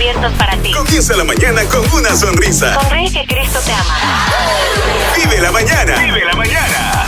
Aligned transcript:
abiertos 0.00 0.32
para 0.38 0.56
ti. 0.56 0.72
Comienza 0.72 1.14
la 1.14 1.24
mañana 1.24 1.62
con 1.64 1.84
una 1.92 2.16
sonrisa. 2.16 2.80
Sonríe 2.80 3.12
que 3.12 3.26
Cristo 3.26 3.58
te 3.66 3.72
ama. 3.72 3.98
Vive 5.14 5.42
la 5.42 5.52
mañana. 5.52 5.96
Vive 5.98 6.24
la 6.24 6.32
mañana. 6.32 7.04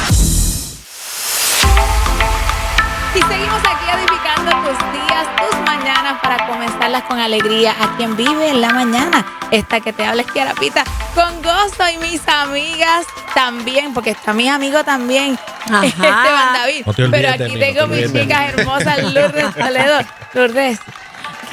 Y 3.14 3.18
seguimos 3.18 3.60
aquí 3.60 3.86
edificando 3.94 4.50
tus 4.68 4.92
días, 4.92 5.26
tus 5.38 5.60
mañanas 5.60 6.20
para 6.22 6.46
comenzarlas 6.46 7.02
con 7.04 7.18
alegría. 7.18 7.74
A 7.80 7.96
quien 7.96 8.14
vive 8.14 8.50
en 8.50 8.60
la 8.60 8.74
mañana. 8.74 9.24
Esta 9.50 9.80
que 9.80 9.94
te 9.94 10.04
habla 10.04 10.20
es 10.22 10.30
Kiara 10.30 10.52
Pita. 10.54 10.84
Con 11.14 11.42
gozo 11.42 11.88
y 11.94 11.96
mis 11.96 12.20
amigas 12.28 13.06
también, 13.34 13.94
porque 13.94 14.10
está 14.10 14.34
mi 14.34 14.50
amigo 14.50 14.84
también, 14.84 15.38
Ajá. 15.64 15.84
Esteban 15.86 16.52
David. 16.52 16.82
No 16.84 16.92
te 16.92 17.08
Pero 17.08 17.28
de 17.28 17.28
aquí 17.28 17.44
mí, 17.44 17.54
no 17.54 17.66
tengo 17.66 17.80
te 17.80 17.86
mis 18.02 18.12
de 18.12 18.20
chicas 18.22 18.52
hermosas, 18.52 19.02
Lourdes 19.14 19.54
Toledo. 19.54 20.00
Lourdes, 20.34 20.78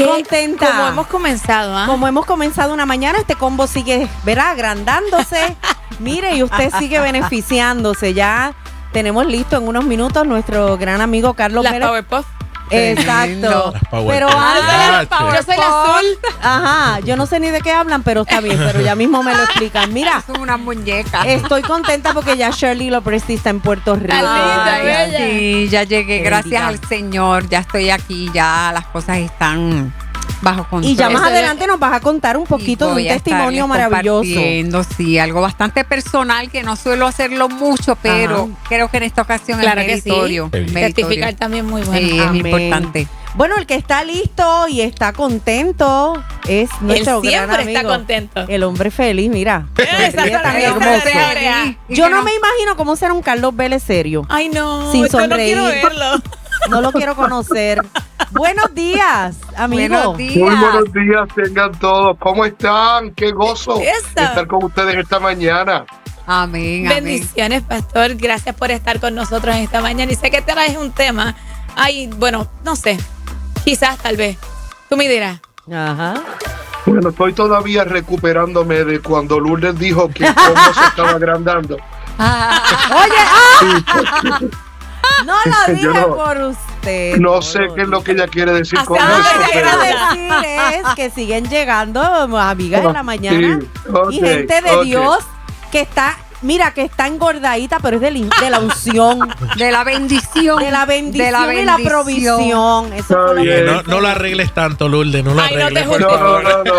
qué 0.03 0.09
Contenta. 0.09 0.67
Como 0.67 0.87
hemos 0.87 1.07
comenzado, 1.07 1.77
¿ah? 1.77 1.85
Como 1.87 2.07
hemos 2.07 2.25
comenzado 2.25 2.73
una 2.73 2.85
mañana, 2.85 3.19
este 3.19 3.35
combo 3.35 3.67
sigue, 3.67 4.07
¿verdad? 4.23 4.51
Agrandándose. 4.51 5.55
Mire, 5.99 6.35
y 6.35 6.43
usted 6.43 6.71
sigue 6.79 6.99
beneficiándose. 6.99 8.13
Ya 8.13 8.53
tenemos 8.93 9.25
listo 9.25 9.57
en 9.57 9.67
unos 9.67 9.85
minutos 9.85 10.25
nuestro 10.25 10.77
gran 10.77 11.01
amigo 11.01 11.33
Carlos 11.33 11.63
Las 11.63 11.73
Pérez. 11.73 12.25
Exacto. 12.69 13.73
Pero 14.07 14.27
Ah, 14.31 14.99
antes, 14.99 15.17
che. 15.17 15.35
Yo 15.37 15.43
soy 15.43 15.57
la 15.57 15.83
azul. 15.83 16.05
ajá, 16.41 16.99
yo 17.01 17.15
no 17.15 17.25
sé 17.25 17.39
ni 17.39 17.49
de 17.49 17.61
qué 17.61 17.71
hablan, 17.71 18.03
pero 18.03 18.21
está 18.21 18.39
bien, 18.41 18.57
pero 18.57 18.81
ya 18.81 18.95
mismo 18.95 19.23
me 19.23 19.33
lo 19.35 19.43
explican. 19.43 19.93
Mira, 19.93 20.21
Son 20.25 20.39
una 20.39 20.57
muñeca. 20.57 21.23
estoy 21.23 21.61
contenta 21.61 22.13
porque 22.13 22.37
ya 22.37 22.49
Shirley 22.51 22.89
Lopresti 22.89 23.33
está 23.35 23.49
en 23.49 23.59
Puerto 23.59 23.95
Rico. 23.95 24.13
Ay, 24.15 25.13
sí, 25.17 25.69
ya 25.69 25.83
llegué, 25.83 26.19
Qué 26.19 26.23
gracias 26.23 26.65
bendita. 26.65 26.67
al 26.67 26.87
Señor, 26.87 27.49
ya 27.49 27.59
estoy 27.59 27.89
aquí, 27.89 28.29
ya 28.33 28.71
las 28.73 28.85
cosas 28.87 29.17
están 29.17 29.93
bajo 30.41 30.65
control. 30.69 30.91
Y 30.91 30.95
ya 30.95 31.09
más 31.09 31.21
Eso 31.21 31.31
es- 31.31 31.37
adelante 31.37 31.67
nos 31.67 31.79
vas 31.79 31.93
a 31.93 31.99
contar 31.99 32.37
un 32.37 32.45
poquito 32.45 32.93
de 32.95 33.01
un 33.03 33.07
testimonio 33.07 33.67
maravilloso. 33.67 34.39
Sí, 34.97 35.19
algo 35.19 35.41
bastante 35.41 35.83
personal 35.83 36.49
que 36.49 36.63
no 36.63 36.75
suelo 36.75 37.07
hacerlo 37.07 37.49
mucho, 37.49 37.95
pero 38.01 38.49
Ajá. 38.51 38.67
creo 38.67 38.89
que 38.89 38.97
en 38.97 39.03
esta 39.03 39.21
ocasión 39.21 39.59
Claro 39.59 39.81
que 39.81 40.01
sí. 40.01 40.09
meritorio. 40.09 40.49
También 41.37 41.65
muy 41.65 41.81
bueno. 41.83 42.07
Sí, 42.07 42.19
es 42.19 42.35
importante. 42.35 43.07
Bueno, 43.35 43.55
el 43.57 43.67
que 43.67 43.75
está 43.75 44.03
listo 44.03 44.67
y 44.67 44.81
está 44.81 45.13
contento 45.13 46.13
es 46.47 46.69
Él 46.81 46.87
nuestro 46.87 47.21
gran 47.21 47.31
siempre 47.31 47.63
está 47.71 47.79
amigo, 47.81 47.93
contento. 47.93 48.45
El 48.47 48.63
hombre 48.63 48.89
feliz, 48.89 49.29
mira. 49.29 49.67
Yo 51.89 52.09
no 52.09 52.23
me 52.23 52.31
imagino 52.33 52.75
cómo 52.75 52.95
será 52.95 53.13
un 53.13 53.21
Carlos 53.21 53.55
Vélez 53.55 53.83
serio. 53.83 54.25
Ay, 54.29 54.49
no. 54.49 54.91
Sin 54.91 55.03
no 55.03 55.07
sonreír. 55.09 55.57
verlo. 55.57 56.21
No 56.69 56.81
lo 56.81 56.91
quiero 56.91 57.15
conocer. 57.15 57.81
Buenos 58.31 58.73
días, 58.75 59.37
amigo. 59.55 60.13
Buenos 60.13 60.17
días. 60.17 60.35
Muy 60.37 60.55
buenos 60.55 60.93
días, 60.93 61.27
tengan 61.35 61.71
todos. 61.79 62.17
¿Cómo 62.19 62.45
están? 62.45 63.11
Qué 63.15 63.31
gozo 63.31 63.79
estar 63.81 64.45
con 64.47 64.63
ustedes 64.65 64.95
esta 64.95 65.19
mañana. 65.19 65.85
Amén, 66.27 66.85
amén. 66.85 67.03
Bendiciones, 67.03 67.63
pastor. 67.63 68.15
Gracias 68.15 68.55
por 68.55 68.69
estar 68.71 68.99
con 68.99 69.15
nosotros 69.15 69.55
en 69.55 69.63
esta 69.63 69.81
mañana. 69.81 70.11
Y 70.11 70.15
sé 70.15 70.29
que 70.29 70.41
traes 70.41 70.77
un 70.77 70.91
tema. 70.91 71.35
Ay, 71.75 72.07
bueno, 72.17 72.47
no 72.63 72.75
sé. 72.75 72.99
Quizás, 73.63 73.97
tal 73.97 74.15
vez. 74.15 74.37
Tú 74.89 74.97
me 74.97 75.07
dirás. 75.07 75.39
Ajá. 75.71 76.15
Bueno, 76.85 77.09
estoy 77.09 77.33
todavía 77.33 77.83
recuperándome 77.83 78.83
de 78.83 79.01
cuando 79.01 79.39
Lourdes 79.39 79.77
dijo 79.79 80.09
que 80.09 80.25
cómo 80.25 80.73
se 80.73 80.83
estaba 80.85 81.11
agrandando. 81.11 81.75
Oye, 81.75 81.81
¡ah! 82.19 84.39
No 85.25 85.33
lo 85.45 85.73
dije 85.73 85.87
no- 85.87 86.15
por 86.15 86.37
usted. 86.37 86.63
No 87.19 87.41
sé 87.41 87.67
qué 87.75 87.81
es 87.83 87.87
lo 87.87 88.03
que 88.03 88.11
ella 88.13 88.27
quiere 88.27 88.51
decir 88.53 88.79
con 88.85 88.97
eso, 88.97 89.07
lo 89.07 89.45
que 89.45 89.51
quiero 89.51 89.69
pero... 89.79 90.05
decir 90.07 90.31
es 90.85 90.95
que 90.95 91.09
siguen 91.09 91.49
llegando 91.49 92.01
amigas 92.01 92.83
en 92.85 92.93
la 92.93 93.03
mañana 93.03 93.59
Sí, 93.61 93.67
ok, 93.93 94.11
y 94.11 94.19
gente 94.19 94.61
de. 94.61 94.83
Dios 94.83 95.17
que 95.71 95.81
está, 95.81 96.17
mira, 96.41 96.71
que 96.73 96.81
está 96.83 97.05
engordadita, 97.07 97.79
pero 97.79 97.97
es 97.97 98.01
de, 98.01 98.11
la- 98.11 98.27
de 98.41 98.49
la 98.49 98.59
unción, 98.59 99.19
De 99.55 99.71
la 99.71 99.83
bendición. 99.83 100.57
de 100.59 100.71
la 100.71 100.85
bendición, 100.85 101.25
De 101.25 101.31
la 101.31 101.53
y 101.53 101.65
la 101.65 101.77
provisión. 101.77 102.91
Eso 102.93 103.33
bien. 103.35 103.65
No, 103.65 103.83
no 103.83 103.99
lo 104.01 104.07
arregles 104.07 104.51
tanto, 104.53 104.87
Lourdes, 104.89 105.23
no 105.23 105.33
lo 105.35 105.41
Ay, 105.41 105.55
no 105.55 105.65
arregles. 105.65 105.99
No, 105.99 106.17
no, 106.17 106.41
no, 106.41 106.63
no. 106.63 106.73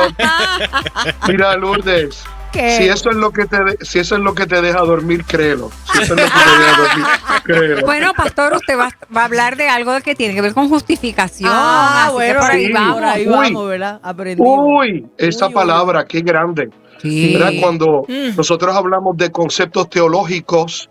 Mira, 1.28 1.56
Lourdes, 1.56 2.24
Si 2.52 2.84
eso 2.88 3.10
es 3.10 3.16
lo 3.16 3.30
que 3.30 3.46
te 3.46 3.62
de- 3.62 3.78
si 3.80 3.98
eso 4.00 4.16
es 4.16 4.20
lo 4.22 4.34
que 4.34 4.46
te 4.46 4.60
deja 4.60 4.80
dormir, 4.80 5.24
créelo. 5.24 5.70
Si 5.92 6.02
eso 6.02 6.14
es 6.14 6.20
lo 6.20 6.26
que 6.26 6.30
te 6.30 6.58
deja 6.58 6.76
dormir, 6.78 7.06
créelo. 7.44 7.86
Bueno, 7.86 8.12
pastor, 8.14 8.54
usted 8.54 8.78
va, 8.78 8.90
va 9.16 9.22
a 9.22 9.24
hablar 9.26 9.56
de 9.56 9.68
algo 9.68 9.98
que 10.00 10.14
tiene 10.14 10.34
que 10.34 10.40
ver 10.40 10.52
con 10.54 10.68
justificación. 10.68 11.50
Ah, 11.52 12.02
así 12.06 12.08
que 12.10 12.14
bueno, 12.14 12.40
por 12.40 12.50
ahí 12.50 12.66
sí. 12.66 12.72
vamos. 12.72 12.94
por 12.94 13.04
ahí 13.04 13.22
Uy. 13.26 13.32
vamos, 13.32 13.68
¿verdad? 13.68 14.00
Aprendimos. 14.02 14.58
Uy, 14.62 15.06
esa 15.18 15.46
Uy, 15.46 15.48
uy, 15.50 15.54
palabra, 15.54 16.04
qué 16.06 16.20
grande. 16.20 16.68
Sí. 17.00 17.32
¿verdad? 17.34 17.52
Cuando 17.60 18.04
Mm. 18.08 18.36
nosotros 18.36 18.76
hablamos 18.76 19.16
de 19.16 19.30
conceptos 19.30 19.88
teológicos, 19.88 20.90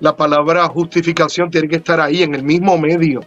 la 0.00 0.14
palabra 0.14 0.66
justificación 0.68 1.50
tiene 1.50 1.66
que 1.68 1.76
estar 1.76 2.00
ahí 2.00 2.22
en 2.22 2.34
el 2.34 2.44
mismo 2.44 2.78
medio, 2.78 3.20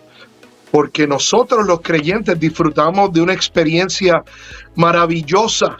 porque 0.71 1.05
nosotros 1.07 1.65
los 1.67 1.81
creyentes 1.81 2.39
disfrutamos 2.39 3.11
de 3.11 3.19
una 3.21 3.33
experiencia 3.33 4.23
maravillosa, 4.75 5.77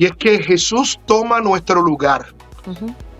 y 0.00 0.06
es 0.06 0.16
que 0.16 0.42
Jesús 0.42 0.98
toma 1.04 1.42
nuestro 1.42 1.82
lugar. 1.82 2.24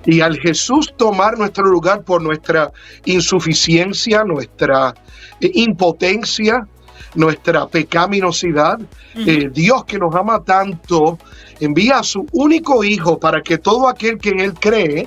Y 0.06 0.22
al 0.22 0.38
Jesús 0.38 0.94
tomar 0.96 1.36
nuestro 1.36 1.66
lugar 1.66 2.04
por 2.04 2.22
nuestra 2.22 2.72
insuficiencia, 3.04 4.24
nuestra 4.24 4.94
eh, 5.42 5.50
impotencia, 5.56 6.66
nuestra 7.14 7.66
pecaminosidad, 7.66 8.78
eh, 9.14 9.50
Dios 9.52 9.84
que 9.84 9.98
nos 9.98 10.14
ama 10.14 10.42
tanto, 10.42 11.18
envía 11.60 11.98
a 11.98 12.02
su 12.02 12.26
único 12.32 12.82
Hijo 12.82 13.20
para 13.20 13.42
que 13.42 13.58
todo 13.58 13.86
aquel 13.86 14.16
que 14.16 14.30
en 14.30 14.40
Él 14.40 14.54
cree 14.54 15.06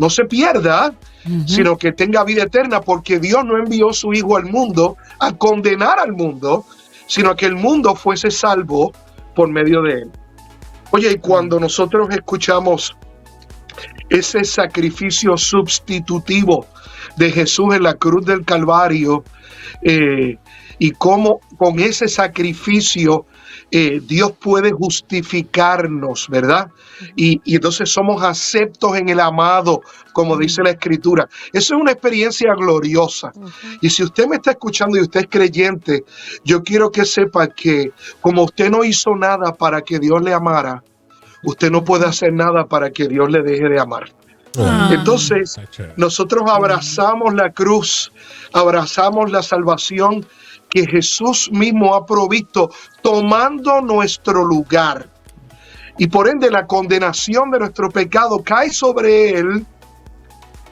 no 0.00 0.10
se 0.10 0.24
pierda, 0.24 0.92
sino 1.46 1.78
que 1.78 1.92
tenga 1.92 2.24
vida 2.24 2.42
eterna, 2.42 2.80
porque 2.80 3.20
Dios 3.20 3.44
no 3.44 3.58
envió 3.58 3.92
su 3.92 4.12
Hijo 4.12 4.36
al 4.36 4.46
mundo 4.46 4.96
a 5.20 5.32
condenar 5.32 6.00
al 6.00 6.14
mundo, 6.14 6.64
sino 7.06 7.36
que 7.36 7.46
el 7.46 7.54
mundo 7.54 7.94
fuese 7.94 8.32
salvo 8.32 8.90
por 9.36 9.48
medio 9.48 9.82
de 9.82 9.92
Él. 9.92 10.10
Oye, 10.92 11.12
y 11.12 11.18
cuando 11.18 11.58
nosotros 11.58 12.08
escuchamos 12.10 12.94
ese 14.10 14.44
sacrificio 14.44 15.38
sustitutivo 15.38 16.66
de 17.16 17.30
Jesús 17.30 17.74
en 17.74 17.82
la 17.84 17.94
cruz 17.94 18.26
del 18.26 18.44
Calvario 18.44 19.24
eh, 19.80 20.36
y 20.82 20.90
cómo 20.90 21.40
con 21.58 21.78
ese 21.78 22.08
sacrificio 22.08 23.24
eh, 23.70 24.00
Dios 24.04 24.32
puede 24.32 24.72
justificarnos, 24.72 26.26
¿verdad? 26.28 26.72
Y, 27.14 27.40
y 27.44 27.54
entonces 27.54 27.88
somos 27.88 28.20
aceptos 28.24 28.96
en 28.96 29.08
el 29.08 29.20
amado, 29.20 29.82
como 30.12 30.36
dice 30.36 30.60
la 30.60 30.70
escritura. 30.70 31.28
Eso 31.52 31.76
es 31.76 31.80
una 31.80 31.92
experiencia 31.92 32.52
gloriosa. 32.56 33.30
Y 33.80 33.90
si 33.90 34.02
usted 34.02 34.26
me 34.26 34.36
está 34.36 34.50
escuchando 34.50 34.96
y 34.96 35.02
usted 35.02 35.20
es 35.20 35.26
creyente, 35.30 36.02
yo 36.44 36.64
quiero 36.64 36.90
que 36.90 37.04
sepa 37.04 37.46
que 37.46 37.92
como 38.20 38.42
usted 38.42 38.68
no 38.68 38.82
hizo 38.82 39.14
nada 39.14 39.54
para 39.54 39.82
que 39.82 40.00
Dios 40.00 40.20
le 40.20 40.34
amara, 40.34 40.82
usted 41.44 41.70
no 41.70 41.84
puede 41.84 42.06
hacer 42.06 42.32
nada 42.32 42.66
para 42.66 42.90
que 42.90 43.06
Dios 43.06 43.30
le 43.30 43.42
deje 43.42 43.68
de 43.68 43.78
amar. 43.78 44.12
Ah. 44.58 44.90
Entonces, 44.92 45.56
nosotros 45.96 46.42
abrazamos 46.50 47.34
la 47.34 47.52
cruz, 47.52 48.12
abrazamos 48.52 49.30
la 49.30 49.44
salvación 49.44 50.26
que 50.72 50.86
Jesús 50.86 51.50
mismo 51.52 51.94
ha 51.94 52.06
provisto, 52.06 52.70
tomando 53.02 53.82
nuestro 53.82 54.42
lugar. 54.42 55.10
Y 55.98 56.06
por 56.06 56.28
ende 56.28 56.50
la 56.50 56.66
condenación 56.66 57.50
de 57.50 57.58
nuestro 57.58 57.90
pecado 57.90 58.42
cae 58.42 58.70
sobre 58.70 59.38
él 59.38 59.66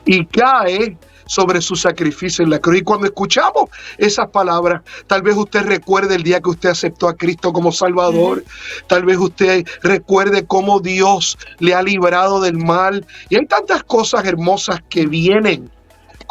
y 0.07 0.25
cae 0.25 0.97
sobre 1.27 1.61
su 1.61 1.77
sacrificio 1.77 2.43
en 2.43 2.51
la 2.51 2.59
cruz. 2.59 2.79
Y 2.79 2.83
cuando 2.83 3.07
escuchamos 3.07 3.69
esas 3.99 4.31
palabras, 4.31 4.81
tal 5.07 5.21
vez 5.21 5.37
usted 5.37 5.65
recuerde 5.65 6.15
el 6.15 6.23
día 6.23 6.41
que 6.41 6.49
usted 6.49 6.71
aceptó 6.71 7.07
a 7.07 7.15
Cristo 7.15 7.53
como 7.53 7.71
Salvador, 7.71 8.43
tal 8.87 9.05
vez 9.05 9.19
usted 9.19 9.67
recuerde 9.83 10.47
cómo 10.47 10.81
Dios 10.81 11.37
le 11.59 11.75
ha 11.75 11.83
librado 11.83 12.41
del 12.41 12.57
mal. 12.57 13.07
Y 13.29 13.37
hay 13.37 13.45
tantas 13.45 13.85
cosas 13.85 14.25
hermosas 14.25 14.81
que 14.89 15.07
vienen 15.07 15.71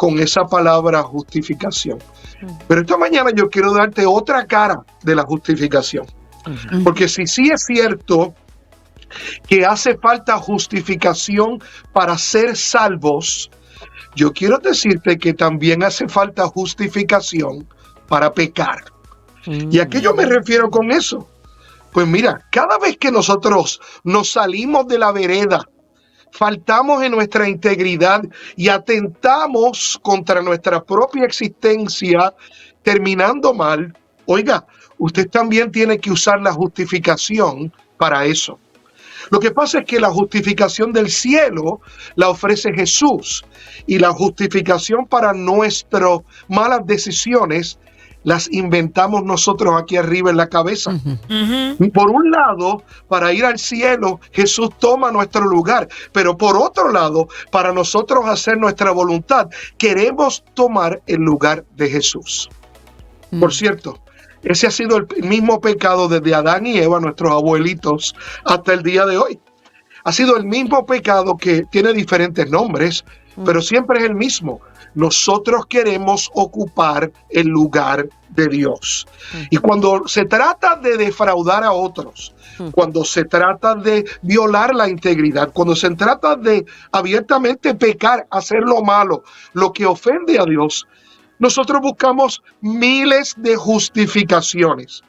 con 0.00 0.18
esa 0.18 0.46
palabra 0.46 1.02
justificación. 1.02 1.98
Pero 2.66 2.80
esta 2.80 2.96
mañana 2.96 3.32
yo 3.36 3.50
quiero 3.50 3.70
darte 3.70 4.06
otra 4.06 4.46
cara 4.46 4.82
de 5.02 5.14
la 5.14 5.24
justificación. 5.24 6.06
Porque 6.82 7.06
si 7.06 7.26
sí 7.26 7.50
es 7.50 7.66
cierto 7.66 8.34
que 9.46 9.66
hace 9.66 9.98
falta 9.98 10.38
justificación 10.38 11.62
para 11.92 12.16
ser 12.16 12.56
salvos, 12.56 13.50
yo 14.16 14.32
quiero 14.32 14.56
decirte 14.56 15.18
que 15.18 15.34
también 15.34 15.82
hace 15.82 16.08
falta 16.08 16.46
justificación 16.46 17.68
para 18.08 18.32
pecar. 18.32 18.82
¿Y 19.44 19.80
a 19.80 19.86
qué 19.86 20.00
yo 20.00 20.14
me 20.14 20.24
refiero 20.24 20.70
con 20.70 20.90
eso? 20.92 21.28
Pues 21.92 22.06
mira, 22.06 22.46
cada 22.50 22.78
vez 22.78 22.96
que 22.96 23.12
nosotros 23.12 23.82
nos 24.02 24.32
salimos 24.32 24.88
de 24.88 24.98
la 24.98 25.12
vereda, 25.12 25.68
faltamos 26.32 27.02
en 27.02 27.12
nuestra 27.12 27.48
integridad 27.48 28.22
y 28.56 28.68
atentamos 28.68 29.98
contra 30.02 30.42
nuestra 30.42 30.82
propia 30.82 31.24
existencia, 31.24 32.34
terminando 32.82 33.52
mal, 33.52 33.96
oiga, 34.26 34.66
usted 34.98 35.28
también 35.28 35.70
tiene 35.70 35.98
que 35.98 36.10
usar 36.10 36.40
la 36.40 36.52
justificación 36.52 37.72
para 37.96 38.24
eso. 38.24 38.58
Lo 39.30 39.38
que 39.38 39.50
pasa 39.50 39.80
es 39.80 39.84
que 39.84 40.00
la 40.00 40.10
justificación 40.10 40.92
del 40.92 41.10
cielo 41.10 41.80
la 42.16 42.30
ofrece 42.30 42.72
Jesús 42.72 43.44
y 43.86 43.98
la 43.98 44.10
justificación 44.12 45.06
para 45.06 45.32
nuestras 45.32 46.20
malas 46.48 46.80
decisiones 46.86 47.78
las 48.24 48.50
inventamos 48.52 49.24
nosotros 49.24 49.74
aquí 49.80 49.96
arriba 49.96 50.30
en 50.30 50.36
la 50.36 50.48
cabeza. 50.48 50.92
Por 51.94 52.10
un 52.10 52.30
lado, 52.30 52.82
para 53.08 53.32
ir 53.32 53.44
al 53.44 53.58
cielo, 53.58 54.20
Jesús 54.32 54.70
toma 54.78 55.10
nuestro 55.10 55.42
lugar, 55.42 55.88
pero 56.12 56.36
por 56.36 56.56
otro 56.56 56.92
lado, 56.92 57.28
para 57.50 57.72
nosotros 57.72 58.26
hacer 58.26 58.58
nuestra 58.58 58.90
voluntad, 58.90 59.48
queremos 59.78 60.44
tomar 60.54 61.00
el 61.06 61.20
lugar 61.20 61.64
de 61.76 61.88
Jesús. 61.88 62.48
Por 63.38 63.54
cierto, 63.54 63.98
ese 64.42 64.66
ha 64.66 64.70
sido 64.70 64.96
el 64.96 65.06
mismo 65.22 65.60
pecado 65.60 66.08
desde 66.08 66.34
Adán 66.34 66.66
y 66.66 66.78
Eva, 66.78 67.00
nuestros 67.00 67.30
abuelitos, 67.30 68.14
hasta 68.44 68.72
el 68.72 68.82
día 68.82 69.06
de 69.06 69.18
hoy. 69.18 69.38
Ha 70.04 70.12
sido 70.12 70.36
el 70.36 70.46
mismo 70.46 70.86
pecado 70.86 71.36
que 71.36 71.64
tiene 71.70 71.92
diferentes 71.92 72.50
nombres, 72.50 73.04
pero 73.44 73.60
siempre 73.60 73.98
es 73.98 74.04
el 74.06 74.14
mismo. 74.14 74.60
Nosotros 74.94 75.66
queremos 75.66 76.30
ocupar 76.34 77.10
el 77.28 77.46
lugar 77.48 78.08
de 78.30 78.48
Dios. 78.48 79.06
Y 79.50 79.56
cuando 79.56 80.06
se 80.06 80.24
trata 80.24 80.76
de 80.76 80.96
defraudar 80.96 81.64
a 81.64 81.72
otros, 81.72 82.34
cuando 82.72 83.04
se 83.04 83.24
trata 83.24 83.74
de 83.74 84.04
violar 84.22 84.74
la 84.74 84.88
integridad, 84.88 85.52
cuando 85.52 85.74
se 85.74 85.90
trata 85.90 86.36
de 86.36 86.64
abiertamente 86.92 87.74
pecar, 87.74 88.26
hacer 88.30 88.60
lo 88.60 88.82
malo, 88.82 89.24
lo 89.52 89.72
que 89.72 89.86
ofende 89.86 90.38
a 90.38 90.44
Dios, 90.44 90.86
nosotros 91.38 91.80
buscamos 91.80 92.42
miles 92.60 93.34
de 93.38 93.56
justificaciones. 93.56 95.02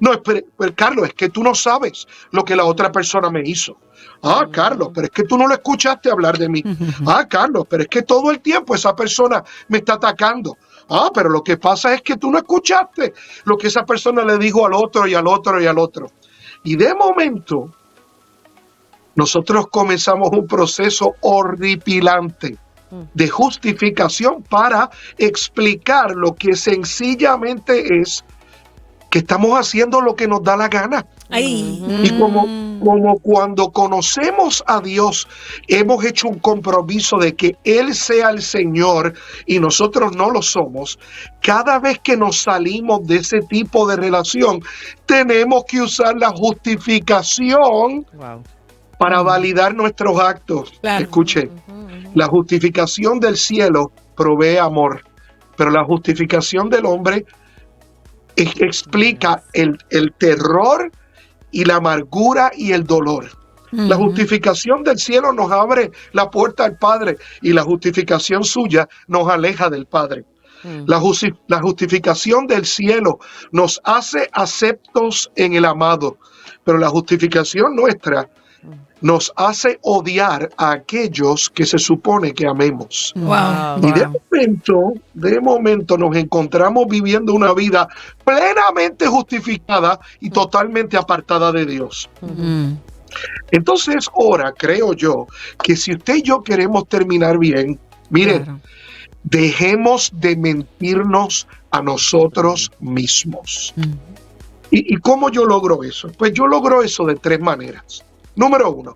No, 0.00 0.12
espere, 0.12 0.44
pero, 0.58 0.74
Carlos, 0.74 1.08
es 1.08 1.14
que 1.14 1.28
tú 1.28 1.42
no 1.42 1.54
sabes 1.54 2.06
lo 2.30 2.44
que 2.44 2.56
la 2.56 2.64
otra 2.64 2.92
persona 2.92 3.30
me 3.30 3.42
hizo. 3.44 3.76
Ah, 4.22 4.46
Carlos, 4.50 4.90
pero 4.94 5.06
es 5.06 5.10
que 5.10 5.24
tú 5.24 5.36
no 5.36 5.46
lo 5.46 5.54
escuchaste 5.54 6.10
hablar 6.10 6.38
de 6.38 6.48
mí. 6.48 6.62
Ah, 7.06 7.26
Carlos, 7.28 7.66
pero 7.68 7.82
es 7.82 7.88
que 7.88 8.02
todo 8.02 8.30
el 8.30 8.40
tiempo 8.40 8.74
esa 8.74 8.94
persona 8.94 9.42
me 9.68 9.78
está 9.78 9.94
atacando. 9.94 10.56
Ah, 10.88 11.10
pero 11.14 11.28
lo 11.28 11.42
que 11.42 11.56
pasa 11.56 11.94
es 11.94 12.02
que 12.02 12.16
tú 12.16 12.30
no 12.30 12.38
escuchaste 12.38 13.14
lo 13.44 13.56
que 13.56 13.68
esa 13.68 13.84
persona 13.84 14.24
le 14.24 14.38
dijo 14.38 14.66
al 14.66 14.74
otro 14.74 15.06
y 15.06 15.14
al 15.14 15.26
otro 15.26 15.60
y 15.60 15.66
al 15.66 15.78
otro. 15.78 16.10
Y 16.62 16.76
de 16.76 16.94
momento, 16.94 17.70
nosotros 19.14 19.68
comenzamos 19.68 20.30
un 20.30 20.46
proceso 20.46 21.14
horripilante 21.20 22.58
de 23.12 23.28
justificación 23.28 24.42
para 24.42 24.90
explicar 25.18 26.12
lo 26.12 26.34
que 26.34 26.54
sencillamente 26.54 28.00
es 28.00 28.24
que 29.14 29.20
estamos 29.20 29.56
haciendo 29.56 30.00
lo 30.00 30.16
que 30.16 30.26
nos 30.26 30.42
da 30.42 30.56
la 30.56 30.66
gana. 30.66 31.06
Ay. 31.30 31.80
Y 32.02 32.18
como, 32.18 32.48
como 32.80 33.16
cuando 33.20 33.70
conocemos 33.70 34.64
a 34.66 34.80
Dios, 34.80 35.28
hemos 35.68 36.04
hecho 36.04 36.26
un 36.26 36.40
compromiso 36.40 37.18
de 37.18 37.32
que 37.36 37.56
Él 37.62 37.94
sea 37.94 38.30
el 38.30 38.42
Señor 38.42 39.14
y 39.46 39.60
nosotros 39.60 40.16
no 40.16 40.30
lo 40.30 40.42
somos, 40.42 40.98
cada 41.40 41.78
vez 41.78 42.00
que 42.00 42.16
nos 42.16 42.38
salimos 42.38 43.06
de 43.06 43.18
ese 43.18 43.38
tipo 43.48 43.86
de 43.86 43.94
relación, 43.94 44.58
tenemos 45.06 45.62
que 45.68 45.80
usar 45.80 46.16
la 46.16 46.30
justificación 46.30 48.04
para 48.98 49.22
validar 49.22 49.76
nuestros 49.76 50.18
actos. 50.18 50.72
Claro. 50.80 51.04
Escuche, 51.04 51.50
la 52.16 52.26
justificación 52.26 53.20
del 53.20 53.36
cielo 53.36 53.92
provee 54.16 54.56
amor, 54.56 55.04
pero 55.56 55.70
la 55.70 55.84
justificación 55.84 56.68
del 56.68 56.84
hombre 56.84 57.24
explica 58.36 59.42
el, 59.52 59.78
el 59.90 60.12
terror 60.12 60.90
y 61.50 61.64
la 61.64 61.76
amargura 61.76 62.50
y 62.56 62.72
el 62.72 62.84
dolor. 62.84 63.26
La 63.72 63.96
justificación 63.96 64.84
del 64.84 64.98
cielo 64.98 65.32
nos 65.32 65.50
abre 65.50 65.90
la 66.12 66.30
puerta 66.30 66.64
al 66.64 66.76
Padre 66.78 67.16
y 67.42 67.52
la 67.52 67.62
justificación 67.62 68.44
suya 68.44 68.88
nos 69.08 69.28
aleja 69.28 69.68
del 69.68 69.86
Padre. 69.86 70.24
La, 70.86 70.98
justi- 71.00 71.36
la 71.48 71.60
justificación 71.60 72.46
del 72.46 72.64
cielo 72.64 73.18
nos 73.52 73.80
hace 73.84 74.30
aceptos 74.32 75.30
en 75.36 75.54
el 75.54 75.64
amado, 75.64 76.18
pero 76.64 76.78
la 76.78 76.88
justificación 76.88 77.74
nuestra 77.74 78.28
nos 79.04 79.30
hace 79.36 79.78
odiar 79.82 80.48
a 80.56 80.70
aquellos 80.70 81.50
que 81.50 81.66
se 81.66 81.78
supone 81.78 82.32
que 82.32 82.46
amemos. 82.46 83.12
Wow. 83.14 83.86
Y 83.86 83.92
de 83.92 84.06
momento, 84.06 84.94
de 85.12 85.40
momento 85.42 85.98
nos 85.98 86.16
encontramos 86.16 86.86
viviendo 86.88 87.34
una 87.34 87.52
vida 87.52 87.86
plenamente 88.24 89.06
justificada 89.06 90.00
y 90.20 90.30
totalmente 90.30 90.96
apartada 90.96 91.52
de 91.52 91.66
Dios. 91.66 92.08
Entonces 93.50 93.96
es 93.96 94.08
hora, 94.14 94.54
creo 94.56 94.94
yo, 94.94 95.26
que 95.62 95.76
si 95.76 95.92
usted 95.92 96.16
y 96.16 96.22
yo 96.22 96.42
queremos 96.42 96.88
terminar 96.88 97.36
bien, 97.36 97.78
miren, 98.08 98.44
Claro. 98.44 98.60
dejemos 99.24 100.12
de 100.14 100.34
mentirnos 100.34 101.46
a 101.72 101.82
nosotros 101.82 102.72
mismos. 102.80 103.74
¿Y, 104.70 104.94
y 104.94 104.96
cómo 104.96 105.28
yo 105.28 105.44
logro 105.44 105.84
eso? 105.84 106.10
Pues 106.16 106.32
yo 106.32 106.46
logro 106.46 106.82
eso 106.82 107.04
de 107.04 107.16
tres 107.16 107.40
maneras. 107.40 108.02
Número 108.36 108.70
uno, 108.70 108.94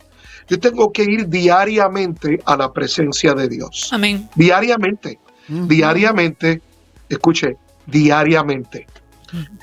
yo 0.48 0.58
tengo 0.58 0.90
que 0.92 1.04
ir 1.04 1.28
diariamente 1.28 2.40
a 2.44 2.56
la 2.56 2.72
presencia 2.72 3.34
de 3.34 3.48
Dios. 3.48 3.90
Amén. 3.92 4.28
Diariamente, 4.34 5.18
diariamente, 5.48 6.62
escuche, 7.08 7.56
diariamente. 7.86 8.86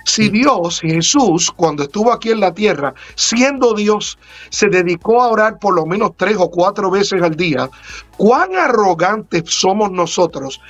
Si 0.05 0.29
Dios, 0.29 0.79
Jesús, 0.81 1.51
cuando 1.51 1.83
estuvo 1.83 2.13
aquí 2.13 2.29
en 2.29 2.39
la 2.39 2.53
tierra, 2.53 2.93
siendo 3.15 3.73
Dios, 3.73 4.19
se 4.49 4.67
dedicó 4.67 5.21
a 5.21 5.29
orar 5.29 5.57
por 5.57 5.73
lo 5.73 5.85
menos 5.85 6.11
tres 6.15 6.37
o 6.37 6.51
cuatro 6.51 6.91
veces 6.91 7.21
al 7.23 7.35
día, 7.35 7.67
cuán 8.15 8.55
arrogantes 8.55 9.43
somos 9.47 9.91
nosotros 9.91 10.61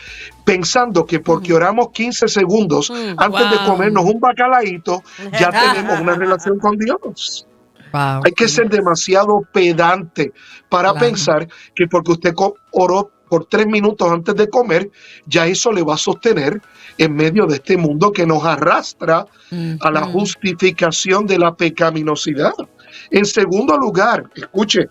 pensando 0.45 1.05
que 1.05 1.19
porque 1.19 1.53
oramos 1.53 1.89
15 1.91 2.27
segundos 2.29 2.89
antes 3.17 3.51
de 3.51 3.57
comernos 3.65 4.05
un 4.05 4.19
bacalaíto, 4.19 5.03
ya 5.39 5.49
tenemos 5.73 5.99
una 5.99 6.15
relación 6.15 6.57
con 6.59 6.77
Dios. 6.77 7.45
Wow. 7.95 8.21
Hay 8.25 8.31
que 8.33 8.47
ser 8.47 8.69
demasiado 8.69 9.41
pedante 9.53 10.33
para 10.69 10.91
Claro. 10.91 11.05
pensar 11.05 11.47
que 11.73 11.87
porque 11.87 12.11
usted 12.11 12.33
oró 12.71 13.11
por 13.29 13.45
tres 13.45 13.65
minutos 13.67 14.11
antes 14.11 14.35
de 14.35 14.49
comer, 14.49 14.89
ya 15.25 15.47
eso 15.47 15.71
le 15.71 15.81
va 15.81 15.95
a 15.95 15.97
sostener 15.97 16.61
en 16.97 17.15
medio 17.15 17.45
de 17.47 17.55
este 17.55 17.77
mundo 17.77 18.11
que 18.11 18.25
nos 18.25 18.43
arrastra 18.45 19.25
a 19.79 19.91
la 19.91 20.01
justificación 20.03 21.25
de 21.25 21.39
la 21.39 21.55
pecaminosidad. 21.55 22.53
En 23.11 23.25
segundo 23.25 23.77
lugar, 23.77 24.29
escuche, 24.35 24.87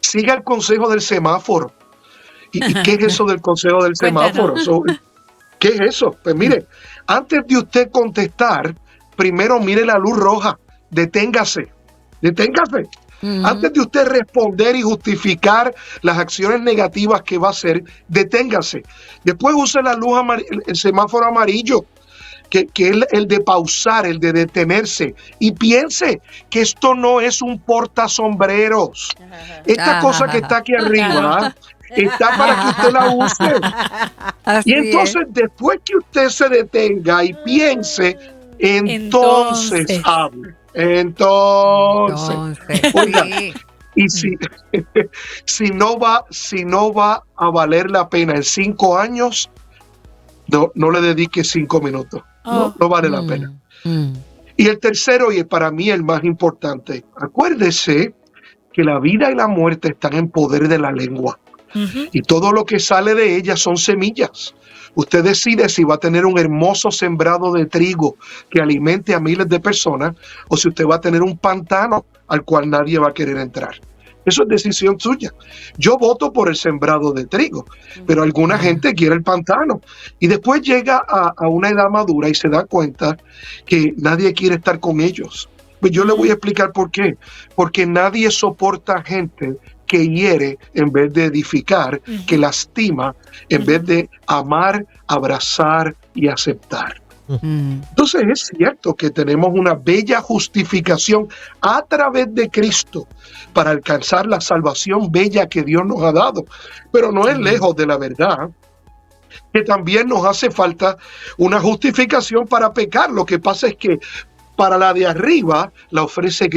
siga 0.00 0.34
el 0.34 0.42
consejo 0.44 0.88
del 0.88 1.00
semáforo. 1.00 1.72
¿Y, 2.52 2.64
y 2.64 2.74
qué 2.82 2.94
es 2.94 3.04
eso 3.14 3.24
del 3.24 3.40
consejo 3.40 3.84
del 3.84 3.94
semáforo? 4.04 4.56
So, 4.56 4.82
¿Qué 5.58 5.68
es 5.68 5.80
eso? 5.80 6.16
Pues 6.22 6.34
mire, 6.34 6.66
antes 7.06 7.40
de 7.46 7.56
usted 7.58 7.90
contestar, 7.90 8.74
primero 9.16 9.60
mire 9.60 9.84
la 9.84 9.98
luz 9.98 10.16
roja, 10.18 10.58
deténgase, 10.90 11.68
deténgase. 12.20 12.88
Antes 13.22 13.74
de 13.74 13.80
usted 13.80 14.06
responder 14.06 14.74
y 14.74 14.82
justificar 14.82 15.74
las 16.00 16.16
acciones 16.16 16.62
negativas 16.62 17.20
que 17.22 17.36
va 17.36 17.48
a 17.48 17.50
hacer, 17.50 17.84
deténgase. 18.08 18.82
Después 19.24 19.54
use 19.58 19.82
la 19.82 19.94
luz 19.94 20.18
el, 20.66 20.74
semáforo 20.74 21.26
amarillo, 21.26 21.84
que, 22.48 22.66
que 22.66 22.88
es 22.88 22.92
el, 22.92 23.06
el 23.12 23.28
de 23.28 23.40
pausar, 23.40 24.06
el 24.06 24.20
de 24.20 24.32
detenerse. 24.32 25.14
Y 25.38 25.52
piense 25.52 26.22
que 26.48 26.62
esto 26.62 26.94
no 26.94 27.20
es 27.20 27.42
un 27.42 27.58
portasombreros. 27.58 29.14
Esta 29.66 30.00
cosa 30.00 30.26
que 30.26 30.38
está 30.38 30.58
aquí 30.58 30.72
arriba 30.74 31.54
está 31.90 32.36
para 32.38 32.62
que 32.62 32.68
usted 32.68 32.92
la 32.92 33.10
use. 33.10 33.60
Así 34.44 34.70
Y 34.70 34.72
entonces, 34.74 35.24
después 35.28 35.78
que 35.84 35.96
usted 35.96 36.28
se 36.30 36.48
detenga 36.48 37.22
y 37.22 37.34
piense, 37.44 38.16
entonces, 38.58 39.80
Entonces. 39.80 40.02
hable. 40.04 40.59
Es. 40.74 41.00
Entonces, 41.00 42.58
Entonces, 42.68 42.94
Oiga. 42.94 43.24
sí. 43.24 43.52
y 43.96 44.08
si, 44.08 44.36
si 45.44 45.70
no 45.70 45.98
va, 45.98 46.24
si 46.30 46.64
no 46.64 46.92
va 46.92 47.22
a 47.36 47.50
valer 47.50 47.90
la 47.90 48.08
pena 48.08 48.34
en 48.34 48.42
cinco 48.44 48.98
años, 48.98 49.50
no, 50.48 50.70
no 50.74 50.90
le 50.90 51.00
dedique 51.00 51.44
cinco 51.44 51.80
minutos. 51.80 52.22
No, 52.44 52.66
Oh. 52.66 52.74
no 52.80 52.88
vale 52.88 53.10
la 53.10 53.22
pena. 53.22 53.52
Mm. 53.84 54.12
Y 54.56 54.66
el 54.68 54.78
tercero, 54.78 55.30
y 55.30 55.44
para 55.44 55.70
mí 55.70 55.90
el 55.90 56.02
más 56.02 56.24
importante, 56.24 57.04
acuérdese 57.16 58.14
que 58.72 58.82
la 58.84 58.98
vida 58.98 59.30
y 59.30 59.34
la 59.34 59.46
muerte 59.48 59.88
están 59.88 60.14
en 60.14 60.30
poder 60.30 60.68
de 60.68 60.78
la 60.78 60.90
lengua. 60.92 61.38
Y 62.12 62.22
todo 62.22 62.52
lo 62.52 62.64
que 62.64 62.78
sale 62.78 63.14
de 63.14 63.36
ella 63.36 63.56
son 63.56 63.76
semillas. 63.76 64.54
Usted 64.94 65.22
decide 65.22 65.68
si 65.68 65.84
va 65.84 65.94
a 65.94 65.98
tener 65.98 66.26
un 66.26 66.38
hermoso 66.38 66.90
sembrado 66.90 67.52
de 67.52 67.66
trigo 67.66 68.16
que 68.48 68.60
alimente 68.60 69.14
a 69.14 69.20
miles 69.20 69.48
de 69.48 69.60
personas 69.60 70.14
o 70.48 70.56
si 70.56 70.68
usted 70.68 70.84
va 70.84 70.96
a 70.96 71.00
tener 71.00 71.22
un 71.22 71.38
pantano 71.38 72.06
al 72.26 72.44
cual 72.44 72.68
nadie 72.68 72.98
va 72.98 73.08
a 73.08 73.14
querer 73.14 73.36
entrar. 73.36 73.80
Eso 74.24 74.42
es 74.42 74.48
decisión 74.48 75.00
suya. 75.00 75.32
Yo 75.78 75.96
voto 75.96 76.32
por 76.32 76.48
el 76.48 76.56
sembrado 76.56 77.12
de 77.12 77.26
trigo, 77.26 77.64
pero 78.06 78.22
alguna 78.22 78.58
gente 78.58 78.92
quiere 78.92 79.14
el 79.14 79.22
pantano. 79.22 79.80
Y 80.18 80.26
después 80.26 80.60
llega 80.60 81.02
a, 81.08 81.32
a 81.36 81.48
una 81.48 81.70
edad 81.70 81.88
madura 81.88 82.28
y 82.28 82.34
se 82.34 82.48
da 82.48 82.64
cuenta 82.64 83.16
que 83.64 83.94
nadie 83.96 84.32
quiere 84.34 84.56
estar 84.56 84.78
con 84.78 85.00
ellos. 85.00 85.48
Pues 85.80 85.92
yo 85.92 86.04
le 86.04 86.12
voy 86.12 86.28
a 86.28 86.34
explicar 86.34 86.72
por 86.72 86.90
qué. 86.90 87.16
Porque 87.54 87.86
nadie 87.86 88.30
soporta 88.30 89.02
gente 89.02 89.56
que 89.90 90.08
hiere 90.08 90.56
en 90.74 90.92
vez 90.92 91.12
de 91.12 91.24
edificar, 91.24 92.00
que 92.24 92.38
lastima 92.38 93.12
en 93.48 93.64
vez 93.64 93.84
de 93.84 94.08
amar, 94.28 94.86
abrazar 95.08 95.96
y 96.14 96.28
aceptar. 96.28 97.02
Entonces 97.42 98.22
es 98.32 98.50
cierto 98.56 98.94
que 98.94 99.10
tenemos 99.10 99.50
una 99.52 99.74
bella 99.74 100.20
justificación 100.20 101.26
a 101.60 101.82
través 101.82 102.32
de 102.32 102.48
Cristo 102.48 103.08
para 103.52 103.70
alcanzar 103.70 104.26
la 104.26 104.40
salvación 104.40 105.10
bella 105.10 105.48
que 105.48 105.64
Dios 105.64 105.84
nos 105.84 106.02
ha 106.02 106.12
dado, 106.12 106.44
pero 106.92 107.10
no 107.10 107.28
es 107.28 107.36
lejos 107.36 107.74
de 107.74 107.86
la 107.86 107.98
verdad 107.98 108.48
que 109.52 109.62
también 109.62 110.06
nos 110.06 110.24
hace 110.24 110.52
falta 110.52 110.96
una 111.36 111.58
justificación 111.58 112.46
para 112.46 112.72
pecar. 112.72 113.10
Lo 113.10 113.24
que 113.24 113.40
pasa 113.40 113.66
es 113.66 113.76
que 113.76 113.98
para 114.54 114.78
la 114.78 114.92
de 114.92 115.06
arriba 115.06 115.72
la 115.90 116.04
ofrece 116.04 116.48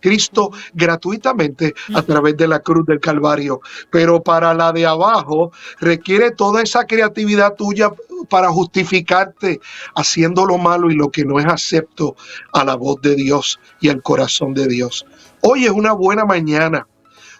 Cristo 0.00 0.50
gratuitamente 0.74 1.74
a 1.94 2.02
través 2.02 2.36
de 2.36 2.48
la 2.48 2.60
cruz 2.60 2.86
del 2.86 3.00
Calvario, 3.00 3.60
pero 3.90 4.22
para 4.22 4.54
la 4.54 4.72
de 4.72 4.86
abajo 4.86 5.52
requiere 5.80 6.30
toda 6.30 6.62
esa 6.62 6.84
creatividad 6.84 7.54
tuya 7.54 7.92
para 8.28 8.48
justificarte 8.48 9.60
haciendo 9.94 10.46
lo 10.46 10.58
malo 10.58 10.90
y 10.90 10.94
lo 10.94 11.10
que 11.10 11.24
no 11.24 11.38
es 11.38 11.46
acepto 11.46 12.16
a 12.52 12.64
la 12.64 12.74
voz 12.74 13.00
de 13.02 13.14
Dios 13.14 13.58
y 13.80 13.88
al 13.88 14.02
corazón 14.02 14.54
de 14.54 14.66
Dios. 14.66 15.06
Hoy 15.42 15.66
es 15.66 15.70
una 15.70 15.92
buena 15.92 16.24
mañana. 16.24 16.86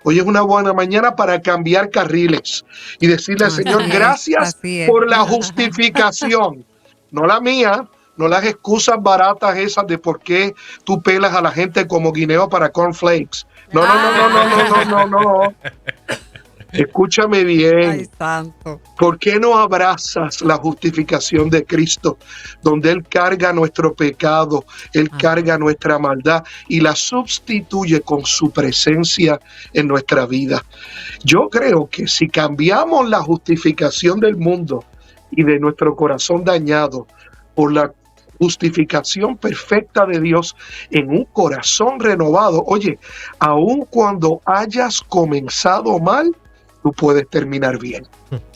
Hoy 0.05 0.19
es 0.19 0.25
una 0.25 0.43
buena 0.43 0.73
mañana 0.73 1.17
para 1.17 1.43
cambiar 1.43 1.91
carriles 1.91 2.65
y 3.00 3.09
decirle 3.09 3.47
al 3.47 3.50
Señor, 3.50 3.88
gracias 3.88 4.57
por 4.87 5.11
la 5.11 5.19
justificación, 5.19 6.65
no 7.11 7.27
la 7.27 7.41
mía, 7.41 7.88
no 8.19 8.29
las 8.29 8.45
excusas 8.45 8.97
baratas 9.01 9.57
esas 9.57 9.87
de 9.87 9.97
por 9.97 10.21
qué 10.21 10.53
tú 10.85 11.01
pelas 11.01 11.35
a 11.35 11.41
la 11.41 11.53
gente 11.53 11.87
como 11.87 12.13
guineo 12.13 12.49
para 12.49 12.71
cornflakes. 12.71 13.47
No, 13.73 13.87
no, 13.87 13.95
no, 13.95 14.29
no, 14.29 14.29
no, 14.29 14.85
no, 14.85 15.07
no, 15.07 15.07
no. 15.07 15.55
Escúchame 16.73 17.45
bien. 17.45 17.91
Ay, 17.91 18.09
santo. 18.19 18.81
¿Por 18.99 19.19
qué 19.19 19.39
no 19.39 19.57
abrazas 19.57 20.43
la 20.43 20.57
justificación 20.57 21.49
de 21.49 21.65
Cristo, 21.65 22.19
donde 22.63 22.91
Él 22.91 23.05
carga 23.09 23.53
nuestro 23.53 23.95
pecado, 23.95 24.65
Él 24.93 25.09
ah. 25.13 25.19
carga 25.19 25.57
nuestra 25.57 25.99
maldad 25.99 26.45
y 26.69 26.81
la 26.81 26.95
sustituye 26.95 28.03
con 28.03 28.25
su 28.27 28.51
presencia 28.51 29.41
en 29.73 29.89
nuestra 29.89 30.27
vida? 30.27 30.63
Yo 31.25 31.49
creo 31.49 31.89
que 31.89 32.07
si 32.07 32.29
cambiamos 32.29 33.09
la 33.09 33.23
justificación 33.23 34.21
del 34.21 34.37
mundo 34.37 34.85
y 35.31 35.45
de 35.45 35.59
nuestro 35.59 35.97
corazón 35.97 36.45
dañado 36.45 37.07
por 37.55 37.73
la 37.73 37.93
justificación 38.38 39.37
perfecta 39.37 40.07
de 40.07 40.21
Dios 40.21 40.57
en 40.90 41.11
un 41.11 41.25
corazón 41.25 42.00
renovado, 42.00 42.62
oye, 42.66 42.99
aun 43.38 43.85
cuando 43.90 44.40
hayas 44.45 45.00
comenzado 45.00 45.99
mal, 45.99 46.35
tú 46.83 46.92
puedes 46.92 47.28
terminar 47.28 47.78
bien. 47.78 48.07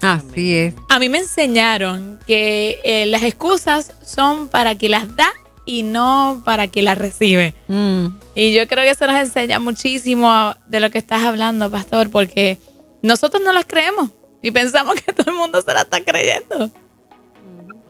Así 0.00 0.56
es. 0.56 0.74
A 0.88 0.98
mí 0.98 1.08
me 1.08 1.18
enseñaron 1.18 2.20
que 2.26 2.80
eh, 2.84 3.06
las 3.06 3.22
excusas 3.22 3.92
son 4.04 4.48
para 4.48 4.76
que 4.76 4.88
las 4.88 5.14
da 5.16 5.28
y 5.64 5.82
no 5.82 6.42
para 6.44 6.68
que 6.68 6.82
las 6.82 6.98
recibe. 6.98 7.54
Mm. 7.68 8.06
Y 8.34 8.54
yo 8.54 8.66
creo 8.66 8.84
que 8.84 8.90
eso 8.90 9.06
nos 9.06 9.16
enseña 9.16 9.58
muchísimo 9.58 10.54
de 10.66 10.80
lo 10.80 10.90
que 10.90 10.98
estás 10.98 11.22
hablando, 11.22 11.70
pastor, 11.70 12.10
porque 12.10 12.58
nosotros 13.02 13.42
no 13.42 13.52
las 13.52 13.66
creemos 13.66 14.10
y 14.42 14.50
pensamos 14.50 14.96
que 15.00 15.12
todo 15.12 15.30
el 15.30 15.36
mundo 15.36 15.60
se 15.62 15.72
la 15.72 15.82
está 15.82 16.02
creyendo. 16.02 16.70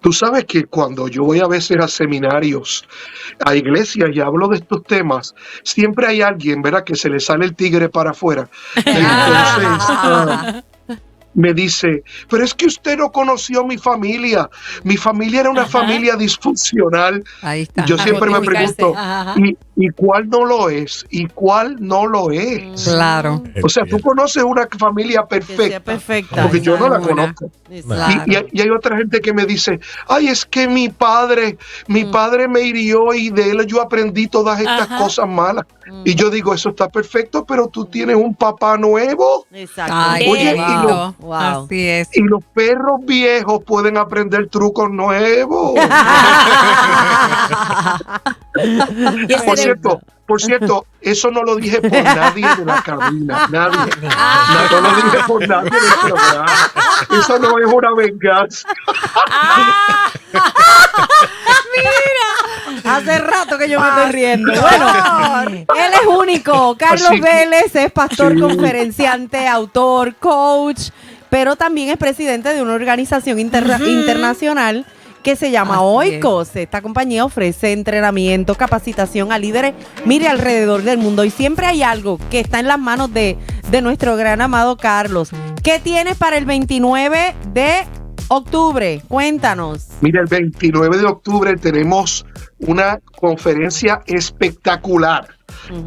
Tú 0.02 0.12
sabes 0.12 0.44
que 0.44 0.64
cuando 0.64 1.08
yo 1.08 1.24
voy 1.24 1.40
a 1.40 1.46
veces 1.46 1.78
a 1.78 1.88
seminarios, 1.88 2.84
a 3.44 3.54
iglesias 3.54 4.10
y 4.12 4.20
hablo 4.20 4.48
de 4.48 4.56
estos 4.56 4.82
temas, 4.84 5.34
siempre 5.62 6.06
hay 6.08 6.22
alguien, 6.22 6.60
¿verdad?, 6.60 6.84
que 6.84 6.96
se 6.96 7.08
le 7.08 7.20
sale 7.20 7.46
el 7.46 7.54
tigre 7.54 7.88
para 7.88 8.10
afuera. 8.10 8.48
Entonces, 8.76 10.64
me 11.34 11.54
dice, 11.54 12.02
pero 12.28 12.44
es 12.44 12.54
que 12.54 12.66
usted 12.66 12.98
no 12.98 13.10
conoció 13.10 13.64
mi 13.64 13.78
familia. 13.78 14.50
Mi 14.84 14.96
familia 14.96 15.40
era 15.40 15.50
una 15.50 15.62
Ajá. 15.62 15.70
familia 15.70 16.16
disfuncional. 16.16 17.24
Ahí 17.40 17.62
está. 17.62 17.84
Yo 17.86 17.96
siempre 17.98 18.30
me 18.30 18.40
pregunto. 18.40 18.94
¿y, 19.36 19.56
¿y 19.76 19.88
cuál 19.90 20.28
no 20.28 20.44
lo 20.44 20.68
es? 20.68 21.06
¿Y 21.10 21.26
cuál 21.26 21.76
no 21.80 22.06
lo 22.06 22.30
es? 22.30 22.84
Claro. 22.84 23.42
O 23.62 23.68
sea, 23.68 23.84
tú 23.84 24.00
conoces 24.00 24.42
una 24.42 24.68
familia 24.78 25.24
perfecta, 25.24 25.80
perfecta. 25.80 26.42
porque 26.42 26.60
yo 26.60 26.78
no 26.78 26.88
la 26.88 27.00
conozco. 27.00 27.50
Exacto. 27.70 28.22
Y, 28.26 28.32
y 28.32 28.36
hay, 28.36 28.46
y 28.52 28.60
hay 28.60 28.70
otra 28.70 28.96
gente 28.98 29.20
que 29.20 29.32
me 29.32 29.46
dice, 29.46 29.80
ay, 30.08 30.28
es 30.28 30.44
que 30.44 30.68
mi 30.68 30.88
padre, 30.90 31.56
mi 31.86 32.04
padre 32.04 32.48
me 32.48 32.60
hirió 32.60 33.14
y 33.14 33.30
de 33.30 33.50
él 33.50 33.66
yo 33.66 33.80
aprendí 33.80 34.26
todas 34.28 34.60
estas 34.60 34.82
Ajá. 34.90 34.98
cosas 34.98 35.28
malas. 35.28 35.64
Y 36.04 36.14
yo 36.14 36.30
digo, 36.30 36.54
eso 36.54 36.70
está 36.70 36.88
perfecto, 36.88 37.44
pero 37.44 37.66
tú 37.68 37.84
tienes 37.86 38.16
un 38.16 38.34
papá 38.34 38.76
nuevo. 38.78 39.46
Exacto. 39.52 39.92
Ay, 39.94 40.28
Oye, 40.30 40.56
y 40.56 40.86
wow. 41.22 41.34
Así 41.34 41.86
es. 41.88 42.08
Y 42.16 42.22
los 42.22 42.42
perros 42.54 43.00
viejos 43.04 43.62
pueden 43.64 43.96
aprender 43.96 44.48
trucos 44.48 44.90
nuevos. 44.90 45.74
Y 48.54 49.32
ese 49.32 49.46
de- 49.56 49.61
cierto, 49.62 50.00
por 50.26 50.40
cierto, 50.40 50.86
eso 51.00 51.30
no 51.30 51.42
lo 51.42 51.56
dije 51.56 51.80
por 51.80 51.90
nadie 52.02 52.46
de 52.56 52.64
la 52.64 52.82
cabina, 52.82 53.46
nadie. 53.50 53.78
No, 54.00 54.80
no 54.80 54.88
lo 54.88 54.96
dije 54.96 55.18
por 55.26 55.48
nadie 55.48 55.70
del 55.70 55.80
programa. 56.02 56.46
Eso 57.18 57.38
no 57.38 57.58
es 57.58 57.66
una 57.66 57.94
venganza. 57.94 58.68
Hace 62.84 63.18
rato 63.18 63.58
que 63.58 63.68
yo 63.68 63.80
me 63.80 63.88
estoy 63.88 64.12
riendo. 64.12 64.52
Bueno, 64.60 64.88
él 65.42 65.64
es 65.94 66.06
único. 66.06 66.76
Carlos 66.76 67.08
Así 67.10 67.20
Vélez 67.20 67.74
es 67.76 67.92
pastor, 67.92 68.32
Sí. 68.34 68.40
conferenciante, 68.40 69.46
autor, 69.48 70.14
coach, 70.16 70.88
pero 71.30 71.56
también 71.56 71.90
es 71.90 71.96
presidente 71.96 72.52
de 72.54 72.62
una 72.62 72.74
organización 72.74 73.38
interna- 73.38 73.78
internacional 73.86 74.84
que 75.22 75.36
se 75.36 75.50
llama 75.50 75.74
Así 75.74 75.84
Oikos. 75.84 76.56
Esta 76.56 76.82
compañía 76.82 77.24
ofrece 77.24 77.72
entrenamiento, 77.72 78.54
capacitación 78.54 79.32
a 79.32 79.38
líderes, 79.38 79.74
mire, 80.04 80.28
alrededor 80.28 80.82
del 80.82 80.98
mundo. 80.98 81.24
Y 81.24 81.30
siempre 81.30 81.66
hay 81.66 81.82
algo 81.82 82.18
que 82.30 82.40
está 82.40 82.60
en 82.60 82.68
las 82.68 82.78
manos 82.78 83.12
de, 83.12 83.38
de 83.70 83.82
nuestro 83.82 84.16
gran 84.16 84.40
amado 84.40 84.76
Carlos. 84.76 85.30
¿Qué 85.62 85.78
tienes 85.78 86.16
para 86.16 86.36
el 86.36 86.44
29 86.44 87.34
de 87.52 87.86
octubre? 88.28 89.02
Cuéntanos. 89.08 89.88
Mira, 90.00 90.20
el 90.20 90.26
29 90.26 90.98
de 90.98 91.06
octubre 91.06 91.56
tenemos 91.56 92.26
una 92.62 93.00
conferencia 93.18 94.02
espectacular 94.06 95.28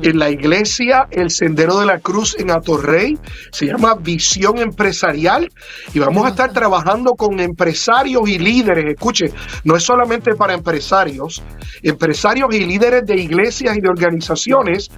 en 0.01 0.19
la 0.19 0.29
iglesia 0.29 1.07
El 1.11 1.29
Sendero 1.29 1.79
de 1.79 1.85
la 1.85 1.99
Cruz 1.99 2.35
en 2.39 2.51
Atorrey. 2.51 3.17
Se 3.51 3.65
llama 3.65 3.95
Visión 3.95 4.59
Empresarial 4.59 5.51
y 5.93 5.99
vamos 5.99 6.25
a 6.25 6.29
estar 6.29 6.51
trabajando 6.53 7.15
con 7.15 7.39
empresarios 7.39 8.27
y 8.29 8.37
líderes. 8.37 8.85
Escuche, 8.85 9.31
no 9.63 9.75
es 9.75 9.83
solamente 9.83 10.35
para 10.35 10.53
empresarios, 10.53 11.41
empresarios 11.81 12.53
y 12.53 12.65
líderes 12.65 13.05
de 13.05 13.17
iglesias 13.17 13.77
y 13.77 13.81
de 13.81 13.89
organizaciones, 13.89 14.91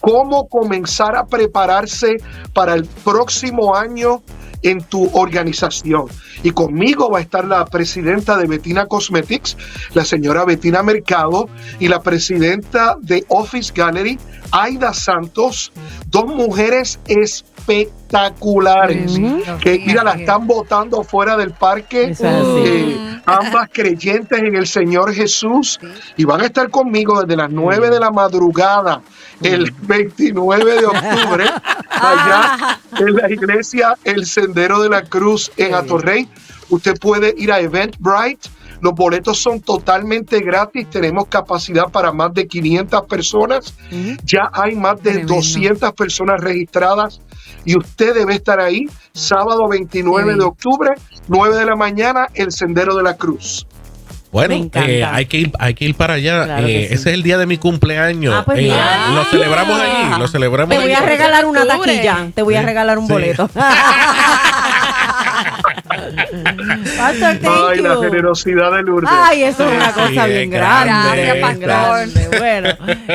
cómo 0.00 0.48
comenzar 0.48 1.16
a 1.16 1.26
prepararse 1.26 2.16
para 2.52 2.74
el 2.74 2.84
próximo 3.04 3.74
año 3.74 4.22
en 4.62 4.82
tu 4.82 5.10
organización. 5.12 6.06
Y 6.42 6.50
conmigo 6.50 7.10
va 7.10 7.18
a 7.18 7.22
estar 7.22 7.44
la 7.44 7.64
presidenta 7.66 8.36
de 8.36 8.46
Betina 8.46 8.86
Cosmetics, 8.86 9.56
la 9.94 10.04
señora 10.04 10.44
Betina 10.44 10.82
Mercado, 10.82 11.21
y 11.78 11.88
la 11.88 12.02
presidenta 12.02 12.96
de 13.00 13.24
Office 13.28 13.72
Gallery, 13.74 14.18
Aida 14.50 14.92
Santos, 14.92 15.72
dos 16.08 16.26
mujeres 16.26 16.98
espectaculares. 17.06 19.14
Tremendo, 19.14 19.58
Que 19.58 19.76
sí, 19.76 19.84
mira, 19.86 20.04
la 20.04 20.12
están 20.12 20.46
botando 20.46 21.02
fuera 21.02 21.36
del 21.36 21.52
parque. 21.52 22.10
Es 22.10 22.20
eh, 22.22 23.20
ambas 23.26 23.68
creyentes 23.72 24.38
en 24.38 24.56
el 24.56 24.66
Señor 24.66 25.14
Jesús. 25.14 25.78
Y 26.16 26.24
van 26.24 26.40
a 26.42 26.46
estar 26.46 26.70
conmigo 26.70 27.22
desde 27.22 27.36
las 27.36 27.50
9 27.50 27.90
de 27.90 28.00
la 28.00 28.10
madrugada, 28.10 29.02
el 29.42 29.70
29 29.82 30.80
de 30.80 30.86
octubre, 30.86 31.44
allá 31.88 32.78
en 32.98 33.14
la 33.14 33.30
iglesia 33.30 33.94
El 34.04 34.26
Sendero 34.26 34.82
de 34.82 34.90
la 34.90 35.02
Cruz 35.02 35.50
en 35.56 35.74
Atorrey. 35.74 36.28
Usted 36.68 36.98
puede 36.98 37.34
ir 37.36 37.52
a 37.52 37.60
Eventbrite. 37.60 38.50
Los 38.82 38.94
boletos 38.94 39.38
son 39.38 39.60
totalmente 39.60 40.40
gratis. 40.40 40.90
Tenemos 40.90 41.26
capacidad 41.28 41.84
para 41.84 42.10
más 42.12 42.34
de 42.34 42.46
500 42.48 43.02
personas. 43.06 43.74
Ya 44.24 44.50
hay 44.52 44.74
más 44.74 44.96
de 45.02 45.10
Tremendo. 45.12 45.34
200 45.36 45.92
personas 45.92 46.40
registradas 46.40 47.20
y 47.64 47.78
usted 47.78 48.12
debe 48.12 48.34
estar 48.34 48.58
ahí 48.60 48.86
sábado 49.12 49.68
29 49.68 50.32
Sí. 50.32 50.38
de 50.40 50.44
octubre, 50.44 50.90
9 51.28 51.56
de 51.56 51.64
la 51.64 51.76
mañana, 51.76 52.26
el 52.34 52.50
Sendero 52.50 52.96
de 52.96 53.04
la 53.04 53.14
Cruz. 53.16 53.66
Bueno, 54.32 54.54
eh, 54.72 55.04
hay, 55.04 55.26
que 55.26 55.36
ir, 55.36 55.52
hay 55.58 55.74
que 55.74 55.84
ir 55.84 55.94
para 55.94 56.14
allá. 56.14 56.44
Claro 56.44 56.66
Eh, 56.66 56.86
sí. 56.88 56.94
Ese 56.94 57.10
es 57.10 57.14
el 57.14 57.22
día 57.22 57.36
de 57.38 57.44
mi 57.46 57.58
cumpleaños. 57.58 58.34
Ah, 58.34 58.42
pues 58.46 58.58
Eh, 58.60 58.72
lo 59.14 59.24
celebramos 59.26 59.78
allí. 59.78 60.18
Lo 60.18 60.26
celebramos 60.26 60.74
Te 60.74 60.80
voy 60.82 60.92
a 60.92 61.00
regalar 61.02 61.44
una 61.44 61.66
taquilla. 61.66 62.30
Te 62.34 62.40
voy 62.42 62.54
a 62.56 62.62
regalar 62.62 62.98
un 62.98 63.06
Sí. 63.06 63.12
boleto. 63.12 63.48
Pastor, 67.02 67.38
thank 67.40 67.70
Ay, 67.70 67.78
la 67.80 67.94
you. 67.94 68.02
generosidad 68.02 68.70
de 68.72 68.82
Lourdes. 68.82 69.10
Ay, 69.12 69.42
eso 69.44 69.64
es 69.68 69.76
una 69.76 69.92
cosa 69.92 70.26
bien 70.26 70.50
grande, 70.50 70.50
grande. 70.50 71.24
Gracias, 71.24 71.40
pastor. 71.40 71.60
grande. 71.60 72.28
Bueno, 72.38 72.68